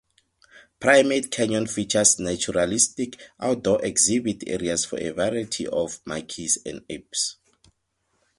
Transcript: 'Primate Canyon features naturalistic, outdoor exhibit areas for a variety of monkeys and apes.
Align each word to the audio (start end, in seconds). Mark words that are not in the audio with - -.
'Primate 0.79 1.29
Canyon 1.29 1.67
features 1.67 2.17
naturalistic, 2.17 3.21
outdoor 3.39 3.85
exhibit 3.85 4.43
areas 4.47 4.83
for 4.83 4.97
a 4.97 5.11
variety 5.11 5.67
of 5.67 5.99
monkeys 6.07 6.57
and 6.65 6.83
apes. 6.89 7.35